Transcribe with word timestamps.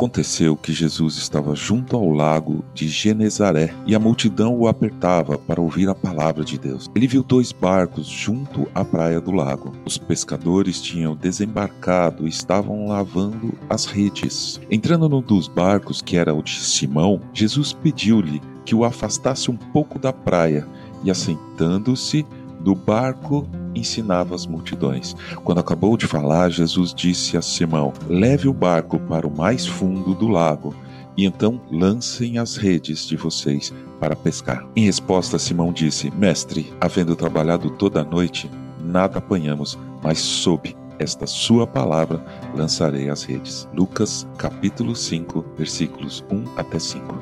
Aconteceu 0.00 0.56
que 0.56 0.72
Jesus 0.72 1.18
estava 1.18 1.54
junto 1.54 1.94
ao 1.94 2.08
lago 2.08 2.64
de 2.72 2.88
Genezaré 2.88 3.74
e 3.84 3.94
a 3.94 3.98
multidão 3.98 4.56
o 4.56 4.66
apertava 4.66 5.36
para 5.36 5.60
ouvir 5.60 5.90
a 5.90 5.94
palavra 5.94 6.42
de 6.42 6.58
Deus. 6.58 6.90
Ele 6.94 7.06
viu 7.06 7.22
dois 7.22 7.52
barcos 7.52 8.06
junto 8.06 8.66
à 8.74 8.82
praia 8.82 9.20
do 9.20 9.30
lago. 9.30 9.74
Os 9.84 9.98
pescadores 9.98 10.80
tinham 10.80 11.14
desembarcado 11.14 12.26
e 12.26 12.30
estavam 12.30 12.88
lavando 12.88 13.52
as 13.68 13.84
redes. 13.84 14.58
Entrando 14.70 15.06
num 15.06 15.20
dos 15.20 15.48
barcos, 15.48 16.00
que 16.00 16.16
era 16.16 16.32
o 16.32 16.42
de 16.42 16.58
Simão, 16.58 17.20
Jesus 17.34 17.74
pediu-lhe 17.74 18.40
que 18.64 18.74
o 18.74 18.86
afastasse 18.86 19.50
um 19.50 19.56
pouco 19.56 19.98
da 19.98 20.14
praia 20.14 20.66
e, 21.04 21.10
assentando-se 21.10 22.24
do 22.60 22.74
barco, 22.74 23.46
ensinava 23.74 24.34
as 24.34 24.46
multidões. 24.46 25.14
Quando 25.44 25.58
acabou 25.58 25.96
de 25.96 26.06
falar, 26.06 26.50
Jesus 26.50 26.92
disse 26.94 27.36
a 27.36 27.42
Simão: 27.42 27.92
Leve 28.08 28.48
o 28.48 28.52
barco 28.52 28.98
para 28.98 29.26
o 29.26 29.36
mais 29.36 29.66
fundo 29.66 30.14
do 30.14 30.28
lago 30.28 30.74
e 31.16 31.24
então 31.24 31.60
lancem 31.70 32.38
as 32.38 32.56
redes 32.56 33.06
de 33.06 33.16
vocês 33.16 33.72
para 33.98 34.16
pescar. 34.16 34.66
Em 34.74 34.84
resposta, 34.84 35.38
Simão 35.38 35.72
disse: 35.72 36.10
Mestre, 36.12 36.72
havendo 36.80 37.14
trabalhado 37.14 37.70
toda 37.70 38.00
a 38.00 38.04
noite, 38.04 38.50
nada 38.82 39.18
apanhamos, 39.18 39.78
mas 40.02 40.18
sob 40.18 40.74
esta 40.98 41.26
sua 41.26 41.66
palavra 41.66 42.22
lançarei 42.54 43.08
as 43.08 43.22
redes. 43.22 43.68
Lucas 43.74 44.26
capítulo 44.36 44.94
5, 44.94 45.44
versículos 45.56 46.24
1 46.30 46.44
até 46.56 46.78
5. 46.78 47.18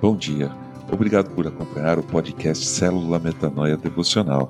Bom 0.00 0.16
dia. 0.16 0.50
Obrigado 0.90 1.30
por 1.34 1.46
acompanhar 1.46 1.98
o 1.98 2.02
podcast 2.02 2.64
Célula 2.64 3.18
Metanoia 3.18 3.76
Devocional. 3.76 4.48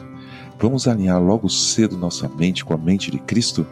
Vamos 0.59 0.89
alinhar 0.89 1.23
logo 1.23 1.49
cedo 1.49 1.97
nossa 1.97 2.29
mente 2.29 2.65
com 2.65 2.75
a 2.75 2.79
mente 2.79 3.11
de 3.11 3.19
Cristo? 3.19 3.67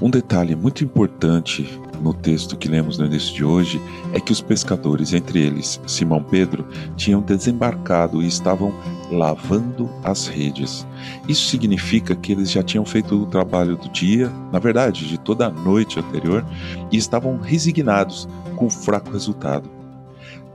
Um 0.00 0.10
detalhe 0.10 0.56
muito 0.56 0.82
importante 0.82 1.80
no 2.02 2.12
texto 2.12 2.56
que 2.56 2.66
lemos 2.66 2.98
no 2.98 3.06
início 3.06 3.32
de 3.32 3.44
hoje 3.44 3.80
é 4.12 4.18
que 4.18 4.32
os 4.32 4.40
pescadores, 4.40 5.12
entre 5.14 5.40
eles 5.40 5.80
Simão 5.86 6.20
Pedro, 6.22 6.66
tinham 6.96 7.20
desembarcado 7.20 8.20
e 8.20 8.26
estavam 8.26 8.74
lavando 9.12 9.88
as 10.02 10.26
redes. 10.26 10.84
Isso 11.28 11.48
significa 11.48 12.16
que 12.16 12.32
eles 12.32 12.50
já 12.50 12.62
tinham 12.62 12.84
feito 12.84 13.14
o 13.14 13.26
trabalho 13.26 13.76
do 13.76 13.88
dia, 13.88 14.28
na 14.50 14.58
verdade, 14.58 15.06
de 15.06 15.18
toda 15.18 15.46
a 15.46 15.50
noite 15.50 16.00
anterior, 16.00 16.44
e 16.90 16.96
estavam 16.96 17.38
resignados 17.38 18.28
com 18.56 18.66
o 18.66 18.70
fraco 18.70 19.12
resultado. 19.12 19.81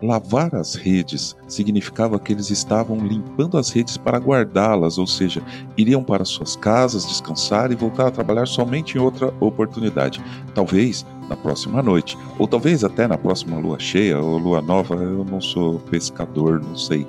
Lavar 0.01 0.53
as 0.53 0.75
redes 0.75 1.35
significava 1.47 2.19
que 2.19 2.31
eles 2.31 2.51
estavam 2.51 2.97
limpando 2.99 3.57
as 3.57 3.71
redes 3.71 3.97
para 3.97 4.19
guardá-las, 4.19 4.99
ou 4.99 5.07
seja, 5.07 5.41
iriam 5.75 6.03
para 6.03 6.23
suas 6.23 6.55
casas 6.55 7.05
descansar 7.07 7.71
e 7.71 7.75
voltar 7.75 8.07
a 8.07 8.11
trabalhar 8.11 8.45
somente 8.45 8.95
em 8.95 9.01
outra 9.01 9.33
oportunidade, 9.39 10.23
talvez 10.53 11.03
na 11.27 11.35
próxima 11.35 11.81
noite, 11.81 12.17
ou 12.37 12.47
talvez 12.47 12.83
até 12.83 13.07
na 13.07 13.17
próxima 13.17 13.57
lua 13.57 13.79
cheia 13.79 14.19
ou 14.19 14.37
lua 14.37 14.61
nova. 14.61 14.95
Eu 14.95 15.25
não 15.25 15.41
sou 15.41 15.79
pescador, 15.79 16.61
não 16.61 16.77
sei. 16.77 17.05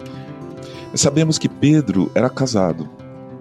Sabemos 0.94 1.36
que 1.36 1.48
Pedro 1.48 2.11
era 2.14 2.31
casado, 2.31 2.89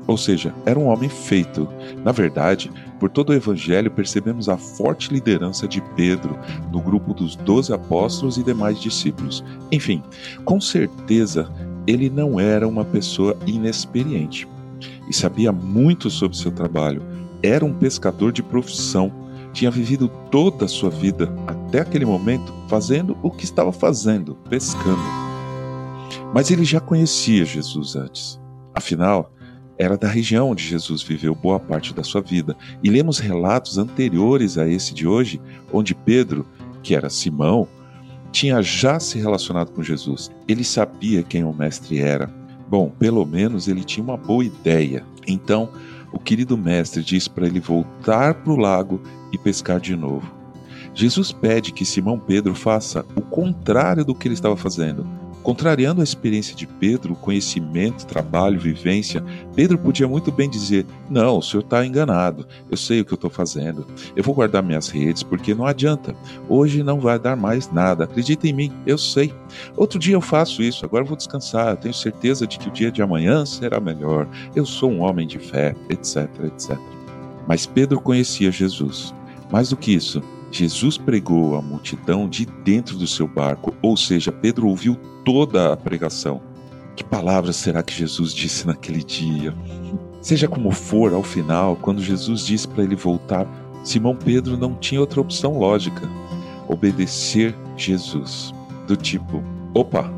ou 0.08 0.18
seja, 0.18 0.56
era 0.66 0.80
um 0.80 0.88
homem 0.88 1.10
feito. 1.10 1.68
Na 2.04 2.14
verdade, 2.14 2.72
por 3.00 3.10
todo 3.10 3.30
o 3.30 3.34
evangelho 3.34 3.92
percebemos 3.92 4.48
a 4.48 4.58
forte 4.58 5.14
liderança 5.14 5.68
de 5.68 5.82
Pedro 5.96 6.40
no 6.72 6.80
grupo 6.82 7.14
dos 7.14 7.36
doze 7.36 7.74
apóstolos 7.74 8.38
e 8.38 8.44
demais 8.44 8.80
discípulos. 8.80 9.44
Enfim, 9.72 10.02
com 10.46 10.62
certeza 10.62 11.52
ele 11.86 12.10
não 12.10 12.40
era 12.40 12.68
uma 12.68 12.86
pessoa 12.86 13.38
inexperiente 13.46 14.48
e 15.10 15.14
sabia 15.14 15.52
muito 15.52 16.10
sobre 16.10 16.38
seu 16.38 16.52
trabalho. 16.52 17.02
Era 17.44 17.66
um 17.66 17.74
pescador 17.74 18.32
de 18.32 18.42
profissão. 18.42 19.12
Tinha 19.54 19.72
vivido 19.72 20.10
toda 20.30 20.66
a 20.66 20.68
sua 20.68 20.90
vida 20.90 21.34
até 21.48 21.80
aquele 21.80 22.06
momento 22.06 22.54
fazendo 22.68 23.18
o 23.22 23.32
que 23.32 23.44
estava 23.44 23.72
fazendo, 23.72 24.36
pescando. 24.50 25.02
Mas 26.34 26.52
ele 26.52 26.64
já 26.64 26.80
conhecia 26.80 27.46
Jesus 27.46 27.96
antes. 27.96 28.40
Afinal, 28.76 29.32
era 29.78 29.98
da 29.98 30.08
região 30.08 30.50
onde 30.50 30.64
Jesus 30.64 31.04
viveu 31.04 31.36
boa 31.36 31.60
parte 31.60 31.94
da 31.94 32.04
sua 32.04 32.22
vida. 32.22 32.56
E 32.84 32.90
lemos 32.90 33.20
relatos 33.20 33.78
anteriores 33.78 34.58
a 34.58 34.68
esse 34.68 34.94
de 34.94 35.08
hoje, 35.08 35.40
onde 35.72 35.94
Pedro, 35.94 36.46
que 36.82 36.96
era 36.96 37.10
Simão, 37.10 37.68
tinha 38.32 38.62
já 38.62 39.00
se 39.00 39.20
relacionado 39.20 39.72
com 39.72 39.84
Jesus. 39.84 40.32
Ele 40.48 40.64
sabia 40.64 41.24
quem 41.24 41.44
o 41.44 41.54
mestre 41.54 42.00
era. 42.00 42.30
Bom, 42.68 42.90
pelo 42.90 43.26
menos 43.26 43.68
ele 43.68 43.84
tinha 43.84 44.04
uma 44.04 44.18
boa 44.18 44.44
ideia. 44.44 45.06
Então, 45.28 45.70
o 46.12 46.20
querido 46.20 46.58
mestre 46.58 47.04
diz 47.04 47.28
para 47.28 47.46
ele 47.46 47.60
voltar 47.60 48.34
para 48.34 48.54
o 48.54 48.58
lago 48.58 49.02
e 49.32 49.38
pescar 49.38 49.80
de 49.80 49.96
novo. 49.96 50.36
Jesus 50.94 51.32
pede 51.32 51.72
que 51.72 51.86
Simão 51.86 52.20
Pedro 52.20 52.56
faça 52.56 53.06
o 53.16 53.22
contrário 53.22 54.04
do 54.04 54.16
que 54.16 54.28
ele 54.28 54.34
estava 54.34 54.58
fazendo 54.58 55.06
Contrariando 55.48 56.02
a 56.02 56.04
experiência 56.04 56.54
de 56.54 56.68
Pedro, 56.68 57.16
conhecimento, 57.16 58.06
trabalho, 58.06 58.60
vivência, 58.60 59.24
Pedro 59.56 59.78
podia 59.78 60.06
muito 60.06 60.30
bem 60.30 60.50
dizer: 60.50 60.86
Não, 61.10 61.38
o 61.38 61.42
senhor 61.42 61.64
está 61.64 61.86
enganado, 61.86 62.46
eu 62.70 62.76
sei 62.76 63.00
o 63.00 63.06
que 63.06 63.14
eu 63.14 63.16
estou 63.16 63.30
fazendo, 63.30 63.88
eu 64.14 64.22
vou 64.22 64.36
guardar 64.36 64.62
minhas 64.62 64.90
redes 64.90 65.24
porque 65.24 65.56
não 65.56 65.66
adianta, 65.66 66.14
hoje 66.50 66.84
não 66.84 67.00
vai 67.00 67.18
dar 67.18 67.38
mais 67.38 67.72
nada, 67.72 68.04
acredita 68.04 68.46
em 68.46 68.52
mim, 68.52 68.74
eu 68.86 68.98
sei. 68.98 69.34
Outro 69.78 69.98
dia 69.98 70.16
eu 70.16 70.22
faço 70.22 70.62
isso, 70.62 70.84
agora 70.84 71.06
vou 71.06 71.16
descansar, 71.16 71.70
eu 71.70 71.78
tenho 71.78 71.94
certeza 71.94 72.46
de 72.46 72.60
que 72.60 72.68
o 72.68 72.72
dia 72.74 72.92
de 72.92 73.02
amanhã 73.02 73.46
será 73.46 73.80
melhor, 73.80 74.28
eu 74.54 74.66
sou 74.66 74.92
um 74.92 75.00
homem 75.00 75.26
de 75.26 75.40
fé, 75.40 75.74
etc, 75.90 76.30
etc. 76.44 76.78
Mas 77.48 77.66
Pedro 77.66 78.02
conhecia 78.02 78.52
Jesus. 78.52 79.14
Mais 79.50 79.70
do 79.70 79.78
que 79.78 79.94
isso, 79.94 80.22
Jesus 80.52 80.98
pregou 80.98 81.56
à 81.56 81.62
multidão 81.62 82.28
de 82.28 82.46
dentro 82.64 82.98
do 82.98 83.08
seu 83.08 83.28
barco, 83.28 83.74
ou 83.82 83.98
seja, 83.98 84.32
Pedro 84.32 84.68
ouviu 84.68 84.96
toda 85.24 85.74
a 85.74 85.78
pregação. 85.78 86.42
Que 86.96 87.04
palavras 87.04 87.56
será 87.58 87.84
que 87.84 87.94
Jesus 87.94 88.34
disse 88.34 88.66
naquele 88.66 89.04
dia? 89.04 89.54
Seja 90.22 90.48
como 90.48 90.72
for, 90.72 91.14
ao 91.14 91.24
final, 91.24 91.76
quando 91.76 92.02
Jesus 92.02 92.46
disse 92.46 92.68
para 92.68 92.84
ele 92.84 92.96
voltar, 92.96 93.48
Simão 93.84 94.16
Pedro 94.16 94.58
não 94.58 94.74
tinha 94.74 95.00
outra 95.00 95.22
opção 95.22 95.60
lógica: 95.60 96.10
obedecer 96.68 97.56
Jesus. 97.76 98.54
Do 98.88 98.96
tipo, 98.96 99.44
opa, 99.74 100.12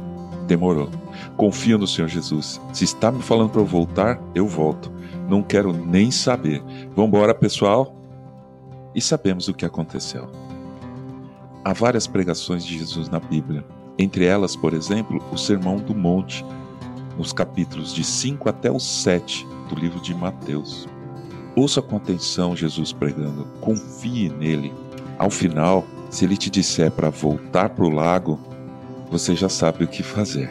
demorou. 0.47 0.89
Confio 1.35 1.77
no 1.77 1.87
Senhor 1.87 2.07
Jesus. 2.07 2.61
Se 2.71 2.85
está 2.85 3.11
me 3.11 3.21
falando 3.21 3.49
para 3.49 3.61
eu 3.61 3.65
voltar, 3.65 4.19
eu 4.33 4.47
volto. 4.47 4.91
Não 5.27 5.43
quero 5.43 5.73
nem 5.73 6.11
saber. 6.11 6.63
Vambora, 6.95 7.35
pessoal? 7.35 7.98
E 8.93 9.01
sabemos 9.01 9.47
o 9.47 9.53
que 9.53 9.65
aconteceu. 9.65 10.29
Há 11.63 11.73
várias 11.73 12.07
pregações 12.07 12.65
de 12.65 12.77
Jesus 12.77 13.09
na 13.09 13.19
Bíblia, 13.19 13.63
entre 13.97 14.25
elas, 14.25 14.55
por 14.55 14.73
exemplo, 14.73 15.21
o 15.31 15.37
Sermão 15.37 15.77
do 15.77 15.93
Monte, 15.93 16.45
nos 17.17 17.33
capítulos 17.33 17.93
de 17.93 18.03
5 18.03 18.47
até 18.47 18.71
o 18.71 18.79
7 18.79 19.45
do 19.67 19.75
livro 19.75 19.99
de 19.99 20.15
Mateus. 20.15 20.87
Ouça 21.55 21.81
com 21.81 21.97
atenção 21.97 22.55
Jesus 22.55 22.93
pregando, 22.93 23.45
confie 23.59 24.29
nele. 24.29 24.73
Ao 25.17 25.29
final, 25.29 25.85
se 26.09 26.23
ele 26.23 26.37
te 26.37 26.49
disser 26.49 26.89
para 26.91 27.09
voltar 27.09 27.69
para 27.69 27.83
o 27.83 27.89
lago, 27.89 28.39
você 29.11 29.35
já 29.35 29.49
sabe 29.49 29.83
o 29.83 29.87
que 29.87 30.01
fazer. 30.01 30.49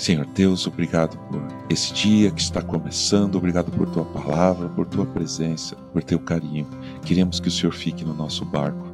Senhor 0.00 0.24
Deus, 0.24 0.66
obrigado 0.66 1.18
por 1.28 1.46
esse 1.68 1.92
dia 1.92 2.30
que 2.30 2.40
está 2.40 2.62
começando, 2.62 3.36
obrigado 3.36 3.70
por 3.70 3.86
tua 3.90 4.06
palavra, 4.06 4.66
por 4.70 4.86
tua 4.86 5.04
presença, 5.04 5.76
por 5.92 6.02
teu 6.02 6.18
carinho. 6.18 6.66
Queremos 7.04 7.38
que 7.38 7.48
o 7.48 7.50
Senhor 7.50 7.72
fique 7.72 8.02
no 8.02 8.14
nosso 8.14 8.42
barco. 8.46 8.90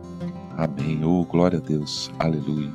Amém. 0.56 1.04
Oh, 1.04 1.24
glória 1.24 1.60
a 1.60 1.62
Deus. 1.62 2.10
Aleluia. 2.18 2.72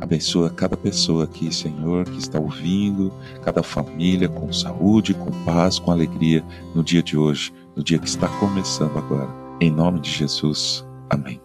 Abençoa 0.00 0.50
cada 0.50 0.76
pessoa 0.76 1.22
aqui, 1.22 1.54
Senhor, 1.54 2.06
que 2.06 2.18
está 2.18 2.40
ouvindo, 2.40 3.12
cada 3.44 3.62
família 3.62 4.28
com 4.28 4.52
saúde, 4.52 5.14
com 5.14 5.30
paz, 5.44 5.78
com 5.78 5.92
alegria 5.92 6.44
no 6.74 6.82
dia 6.82 7.04
de 7.04 7.16
hoje, 7.16 7.54
no 7.76 7.84
dia 7.84 8.00
que 8.00 8.08
está 8.08 8.26
começando 8.40 8.98
agora. 8.98 9.30
Em 9.60 9.70
nome 9.70 10.00
de 10.00 10.10
Jesus. 10.10 10.84
Amém. 11.08 11.40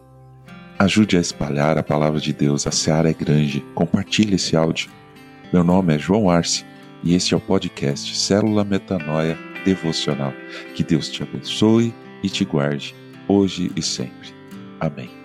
Ajude 0.80 1.18
a 1.18 1.22
espalhar 1.22 1.78
a 1.78 1.84
palavra 1.84 2.20
de 2.20 2.34
Deus. 2.34 2.66
A 2.66 2.72
seara 2.72 3.12
é 3.12 3.14
grande. 3.14 3.64
Compartilhe 3.76 4.34
esse 4.34 4.58
áudio 4.58 4.90
meu 5.52 5.64
nome 5.64 5.96
é 5.96 6.00
João 6.00 6.30
Arce 6.30 6.66
e 7.04 7.16
este 7.16 7.34
é 7.34 7.38
o 7.38 7.42
podcast 7.42 8.16
Célula 8.16 8.64
Metanoia 8.64 9.38
Devocional. 9.66 10.34
Que 10.76 10.84
Deus 10.84 11.10
te 11.10 11.24
abençoe 11.24 11.94
e 12.24 12.30
te 12.30 12.46
guarde 12.46 12.96
hoje 13.28 13.72
e 13.76 13.82
sempre. 13.82 14.34
Amém. 14.80 15.19